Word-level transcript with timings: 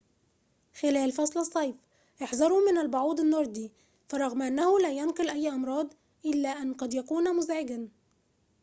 خلال 0.73 1.11
فصل 1.11 1.39
الصيف 1.39 1.75
احذروا 2.23 2.71
من 2.71 2.77
البعوض 2.77 3.19
النوردي 3.19 3.71
فرغم 4.09 4.41
أنه 4.41 4.79
لا 4.79 4.91
ينقل 4.91 5.29
أي 5.29 5.49
أمراض 5.49 5.93
إلا 6.25 6.49
أن 6.49 6.73
قد 6.73 6.93
يكون 6.93 7.35
مزعجًا 7.35 7.89